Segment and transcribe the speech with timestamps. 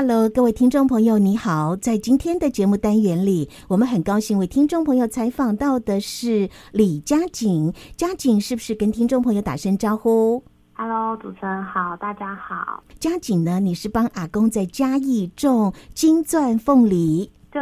[0.00, 1.74] Hello，各位听众朋友，你好！
[1.74, 7.74] 在今天的节目单元里，我们很高兴为听众朋友采访到的是李佳景。
[7.96, 10.40] 佳景是不是跟听众朋友打声招呼
[10.74, 12.80] ？Hello，主持人好，大家好。
[13.00, 17.60] 佳景呢，你是帮阿公在嘉义种金钻凤梨，对。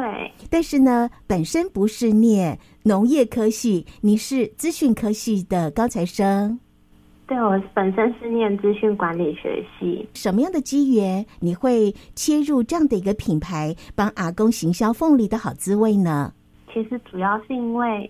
[0.51, 6.61] 但是呢，本身不是念农业科系，你是资讯科系的高材生。
[7.27, 10.09] 对，我本身是念资讯管理学系。
[10.15, 16.33] 什么样的机缘你会切入这样的一个品牌，帮阿公行销凤梨的好滋味呢？
[16.73, 18.09] 其实主要是因为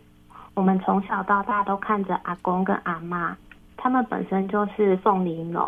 [0.52, 3.34] 我们从小到大都看着阿公跟阿妈，
[3.79, 5.62] 他们本身就是凤梨农，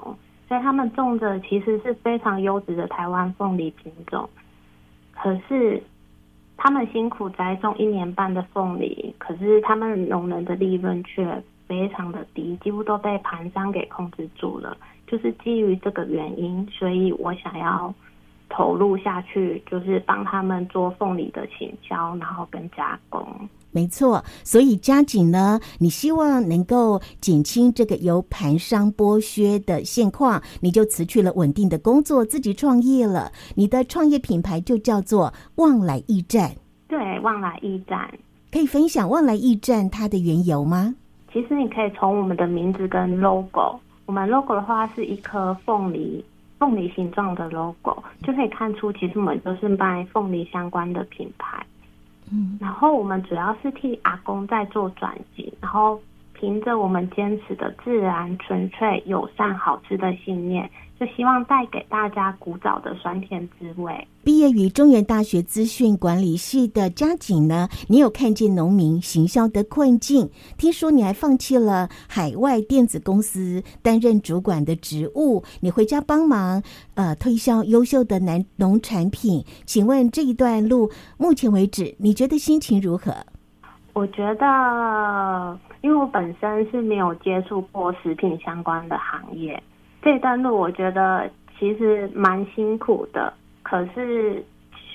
[0.46, 4.28] 所以他们种的其实是非常优质的台湾凤梨品种。
[5.14, 5.82] 可是
[6.58, 14.76] 他们辛苦栽种一年半的凤梨，可是他们农人的利润却非常的低，几乎都被盘商给控制住了。
[15.06, 17.94] 就是基于这个原因，所以我想要
[18.48, 23.26] 投入下去，就是帮他们做凤梨的行销，然后跟加工。
[23.70, 33.30] 没错，所以加紧呢，你希望能够减轻这个由盘商剥削的现况，你就辞去了稳定的工作，自己创业了。
[33.54, 36.50] 你的创业品牌就叫做旺来驿站。
[36.88, 38.10] 对，旺来驿站。
[38.50, 40.94] 可以分享旺来驿站它的缘由吗？
[41.32, 46.24] 其实你可以从我们的名字跟 logo，我们 logo 的话是一颗凤梨，
[46.58, 51.64] 凤梨形状的 logo，就可以看出其实我们都是卖凤梨相关的品牌。
[52.32, 56.00] 嗯，然后我们主要是替阿公在做转型，然后
[56.34, 60.68] 凭着我们坚持的自然、纯粹、友善、好吃的信念。
[60.98, 64.08] 就希望带给大家古早的酸甜滋味。
[64.24, 70.28] 毕业于中原大学资讯管理系的佳景呢，你有看见农民行销的困境？
[70.56, 76.62] 听说你还放弃了海外电子公司担任主管的职务，你回家帮忙
[76.94, 79.44] 呃推销优秀的南农产品。
[79.64, 83.14] 请问这一段路目前为止，你觉得心情如何？
[83.94, 89.60] 我觉得，因为我本身是没有接触过食品相关的行业。
[90.02, 91.28] 这段路我觉得
[91.58, 93.32] 其实蛮辛苦的，
[93.62, 94.44] 可是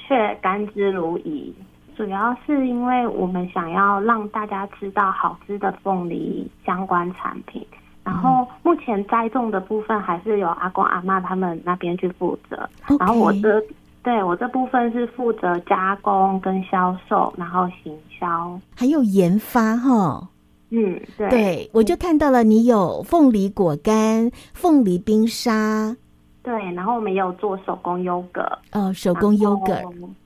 [0.07, 1.53] 却甘之如饴。
[1.95, 7.63] 主要是因为我们想要让大家知道好吃的凤梨相关产品，
[8.03, 12.67] 然后目前栽种的部分还是由阿公阿妈他们那边去负责，
[12.99, 13.63] 然后我这
[14.01, 20.27] 对我这部分是负责加工跟销售，然后行销还有研发哈。
[20.75, 25.95] 嗯，对，对，我就看到了你有凤梨果干、凤梨冰沙，
[26.41, 28.41] 对，然后我们也有做手工优格，
[28.71, 29.79] 哦，手工优格、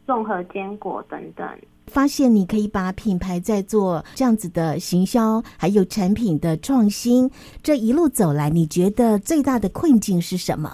[0.05, 1.45] 综合坚果等等。
[1.87, 7.29] 发现你可以把品牌在做这样子的行销，还有产品的创新，
[7.61, 10.71] 这一路走来，你觉得最大的困境是什么？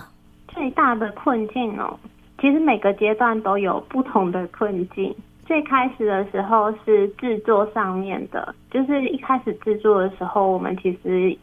[0.49, 1.99] 最大的困境哦，
[2.39, 5.15] 其实每个阶段都有不同的困境。
[5.53, 11.37] 最开始的时候是制作上面的，就是一开始制作的时候，我们其实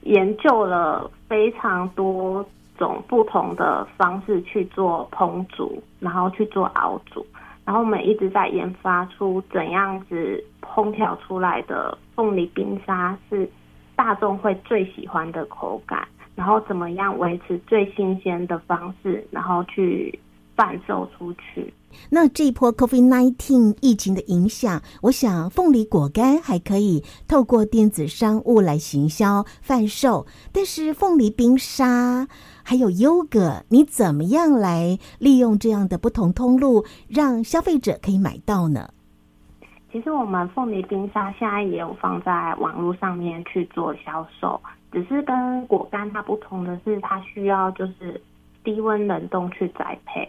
[0.00, 2.44] 研究了非常多
[2.76, 7.24] 种不同的方式去做烹煮，然后去做熬煮，
[7.64, 13.48] 然后我们一直在研发出怎样子烹调出来的凤梨冰沙是
[13.94, 20.18] 大众会最喜欢的口感，然后怎么样维持最新鲜的方式，然后去
[20.56, 21.72] 贩售出去。
[22.10, 32.28] 那这一波 COVID-19 疫情的影响，我想凤梨果干还可以透过电子商务来行销贩售，但是凤梨冰沙
[32.62, 38.90] 还有优格，你怎么样来利用这样的不同通路，让消费者可以买到呢？
[39.92, 48.20] 其实我们凤梨冰沙现在也有放在网络上面去做销售，只是跟果干它不同的是，它需要就是
[48.64, 50.28] 低温冷冻去栽培。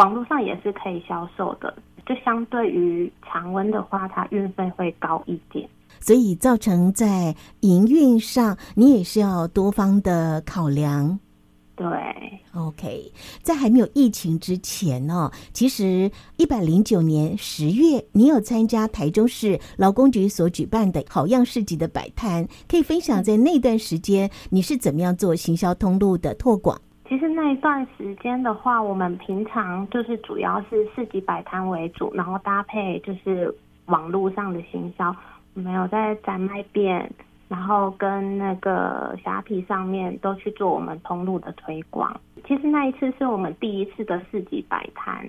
[0.00, 1.76] 网络上也是可以销售的，
[2.06, 5.68] 就相对于常温的话，它运费会高一点，
[6.00, 11.20] 所以造成在营运上你也是要多方的考量。
[11.76, 11.86] 对
[12.54, 13.12] ，OK，
[13.42, 26.80] 在还没有疫情之前呢、哦，其实一百零九年十月，你有参加台中市劳工局所举办的好样市集的摆摊，可以分享在那段时间你是怎么样做行销通路的拓广？
[27.10, 33.52] 其实那一段时间的话，我们平常就是主要是市集摆摊为主，然后搭配就是
[33.86, 35.12] 网络上的行销。
[35.54, 37.12] 我们有在展卖店，
[37.48, 42.14] 然后跟那个虾皮上面都去做我们通路的推广。
[42.46, 45.28] 其实那一次是我们第一次的市集摆摊，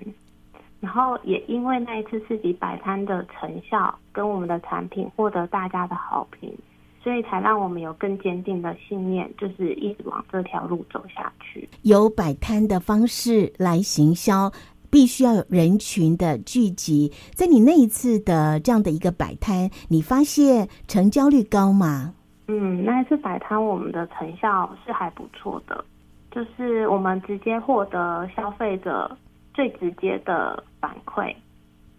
[0.82, 6.56] 然后也因为那一次市集摆摊的成效跟我们的产品获得大家的好评，
[7.04, 11.68] 所以才让我们有更坚定的信念，就是一直往这条路走下去。
[11.82, 14.52] 有摆摊的方式来行销，
[14.92, 17.12] 必须要有人群的聚集。
[17.34, 22.14] 在你那一次的这样的一个摆摊，你发现成交率高吗？
[22.48, 25.84] 嗯，那一次摆摊我们的成效是还不错的，
[26.32, 29.18] 就是我们直接获得消费者
[29.54, 31.34] 最直接的反馈，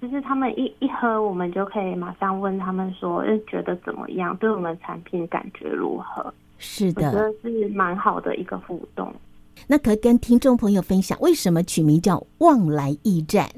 [0.03, 4.37] 就是他们一一喝，我们就可以马上问他们说，觉得怎么样？
[4.39, 6.35] 对我们产品感觉如何？
[6.59, 9.15] 是的，我觉得是蛮好的一个互动。
[9.69, 13.49] 那可以跟听众朋友分享，为什么取名叫“旺来驿站”？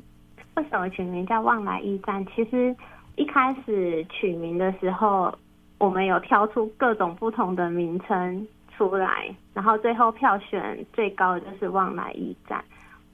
[0.56, 2.22] 为什么取名叫“旺来驿站”？
[2.36, 2.76] 其实
[3.16, 5.34] 一开始取名的时候，
[5.78, 8.46] 我们有挑出各种不同的名称
[8.76, 12.62] 出来，然后最后票选最高的就是“旺来驿站”。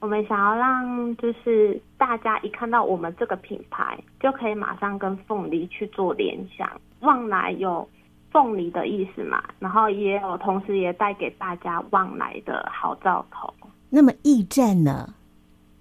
[0.01, 6.69] 我们想要让就是大家一看到我们这个品牌，就可以马上跟凤梨去做联想。
[7.01, 7.87] 旺来有
[8.31, 13.53] 凤梨的意思嘛，然后也有同时也带给大家旺来的好兆头。
[13.91, 15.13] 那么驿站呢？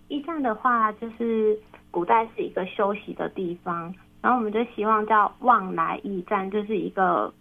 [0.08, 1.58] 驿站的话，就是
[1.90, 3.94] 古代是一个休息的地方。
[4.20, 7.32] 然后我们就希望叫旺来驿站，就是一个，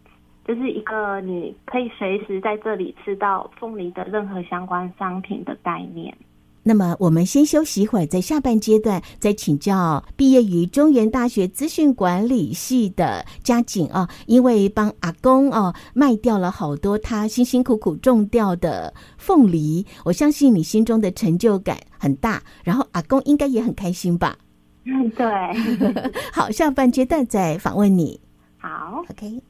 [0.45, 6.15] 就是一个你可以随时在这里吃到凤梨的任何相关商品的概念。
[6.69, 24.37] 那么我们先休息一会儿，在下半阶段再请教毕业于中原大学资讯管理系的佳景啊，因为帮阿公哦卖掉了好多他辛辛苦苦种掉的凤梨，我相信你心中的成就感很大，然后阿公应该也很开心吧。
[24.85, 25.25] 嗯，对。
[26.31, 28.21] 好，下半阶段再访问你。
[28.59, 29.41] 好，OK。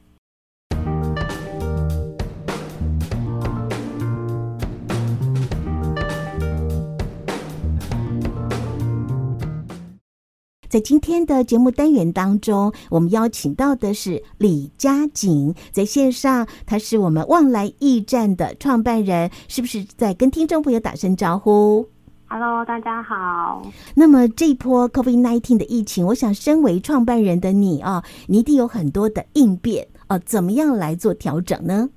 [10.70, 21.84] 在今天的节目单元当中，我们邀请到的是李佳景，在线上，他是我们旺来驿站的创办人，是不是在跟听众朋友打声招呼
[22.28, 23.62] ？Hello，大家好。
[23.96, 31.90] 那么这一波 COVID-19 的疫情，我想身为创办人的你啊，你一定有很多的应变啊，怎么样来做调整呢？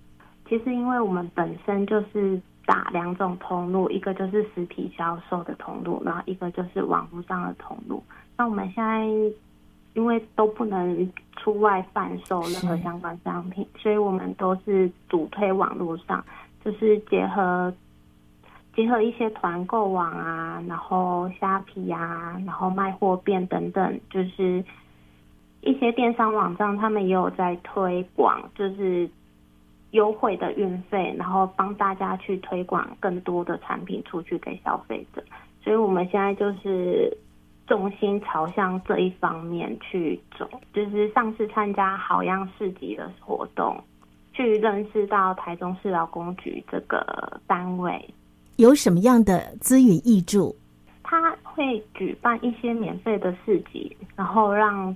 [0.50, 8.04] 其实，因为我们本身就是打两种通路，一个就是实体销售的通路，然后一个就是网络上的通路。
[8.38, 9.06] 那我们现在
[9.94, 16.24] 因为都不能出外贩售任何相关商品，所以我们都是主推网络上，
[16.64, 17.74] 就是结合。
[18.76, 24.66] 结合一些团购网啊，然后虾皮啊，然后卖货店等等，就是
[25.62, 29.08] 一些电商网站，他们也有在推广，就是
[29.94, 35.24] 优惠的运费，然后帮大家去推广更多的产品出去给消费者。
[35.64, 37.16] 所以我们现在就是
[37.68, 43.82] 重心朝向这一方面去走，就是上次参加好样市集的活动，
[44.34, 48.04] 去认识到台中市劳工局这个单位。
[48.58, 50.56] 有什么样的资源挹注？
[51.04, 54.96] 他会举办一些免费的市集，然后让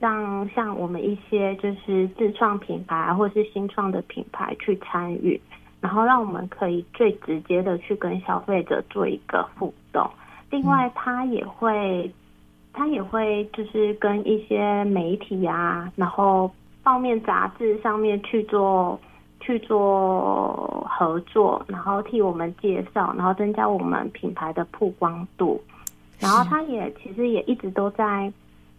[0.00, 5.40] 让像我们一些就是自创品牌或是新创的品牌去参与，
[5.80, 10.10] 然后让我们可以最直接的去跟消费者做一个互动。
[10.50, 12.10] 另外，他也会
[12.72, 16.50] 他也会就是跟一些媒体啊，然后
[16.82, 18.98] 报面杂志上面去做。
[19.42, 25.58] 去做合作，然后替我们介绍，然后增加我们品牌的曝光度。
[26.18, 28.30] 然后他也其实也一直都在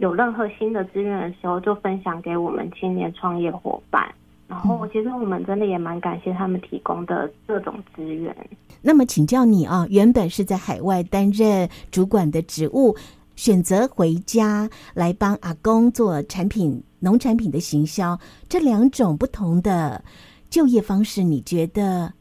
[0.01, 4.11] 有任何新的资源的时候，就分享给我们青年创业伙伴。
[4.47, 8.35] 然后其实我们真的也蛮感谢他们提供的各种资源。
[8.81, 12.95] 那么请教你啊，原本是在海外担任主管的职务，
[13.35, 20.03] 选择回家来帮阿公做产品、农产品的行销，这两种不同的。
[20.49, 22.11] 就业方式，你觉得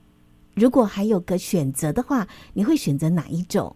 [0.55, 3.75] 如果还有个选择的话，你会选择哪一种？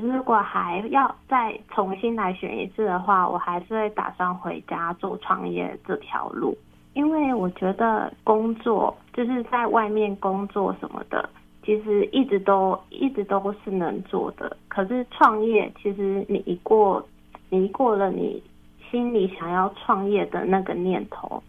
[0.00, 6.56] 如果还要再重新来选一次的话，我还是会打算回家做创业这条路，
[6.92, 11.28] 因为我觉得工作就是在外面工作什么的，
[11.64, 14.56] 其实一直都一直都是能做的。
[14.68, 17.06] 可是创业，其实你一过
[17.50, 18.42] 你一过了你
[18.90, 21.42] 心里想要创业的那个念头。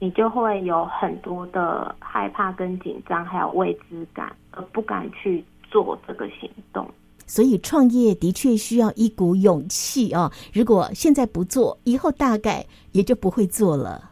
[0.00, 6.88] 你就会有很多的害怕跟紧张，还有未知感，而不敢去做这个行动。
[7.28, 10.32] 所以创业的确需要一股勇气哦。
[10.52, 14.10] 如果现在不做，以后大概也就不会做了。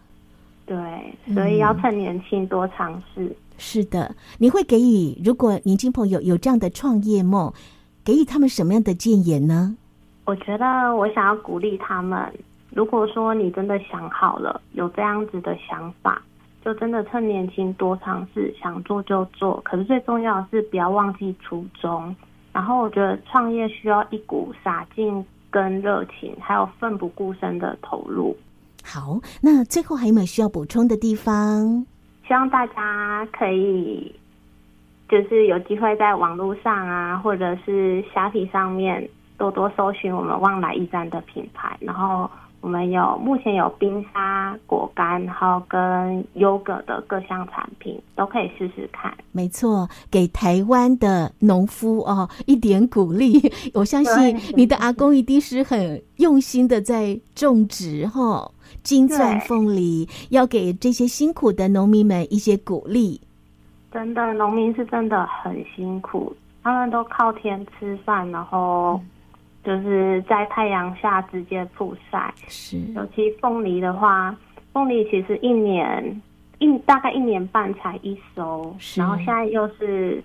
[0.65, 0.77] 对，
[1.35, 3.25] 所以要趁年轻多尝试。
[3.25, 3.37] 嗯。
[3.59, 7.51] 是的，你会给予如果年轻朋友有这样的创业梦，
[8.05, 9.75] 给予他们什么样的建言呢？
[10.27, 12.31] 我觉得我想要鼓励他们，
[12.71, 16.21] 如果说你真的想好了，有这样子的想法，
[16.63, 19.59] 就真的趁年轻多尝试，想做就做。
[19.65, 22.15] 可是最重要的是不要忘记初衷。
[22.57, 28.35] 然后我觉得创业需要一股洒劲跟热情，还有奋不顾身的投入。
[28.83, 31.85] 好，那最后还有没有需要补充的地方？
[32.27, 34.11] 希望大家可以，
[35.07, 39.07] 就是有机会在网络上啊，或者是虾皮上面。
[39.39, 42.31] 多多搜寻我们旺来驿站的品牌，然后
[42.67, 49.17] 我们有目前有冰沙果干，然后跟优格的各项产品都可以试试看。
[49.31, 53.41] 没错，给台湾的农夫哦一点鼓励。
[53.73, 58.51] 我相信你的阿公一定是很用心的在种植哈、哦、
[58.83, 63.21] 金钻凤梨，要给这些辛苦的农民们一些鼓励。
[63.93, 69.01] 真的，农民是真的很辛苦，他们都靠天吃饭，然后。
[69.67, 72.79] 就是在太阳下直接曝晒，是。
[72.95, 74.35] 尤其凤梨的话，
[74.73, 76.23] 凤梨其实一年
[76.59, 80.23] 一大概一年半才一收，然后现在又是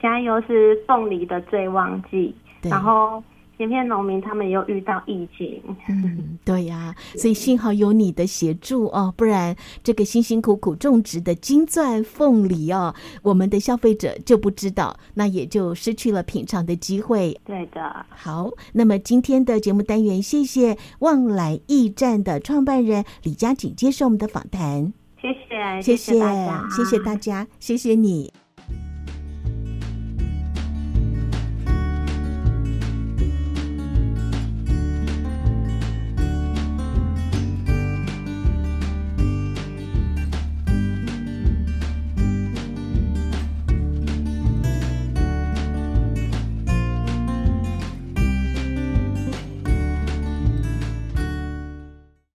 [0.00, 3.22] 现在又是凤梨的最旺季，然后。
[3.58, 9.54] 前片农民他们又遇到疫情，嗯，对呀、啊，所以幸好有你的协助哦，不然
[9.84, 12.92] 这个辛辛苦苦种植的金钻凤梨哦，
[13.22, 17.38] 我们的消费者就不知道，那也就失去了品尝的机会。
[17.44, 28.32] 对的，好，那么今天的节目单元，谢谢旺来驿站的创办人李佳锦接受我们的访谈，谢谢，谢谢，谢谢大家，谢谢大家，谢谢你。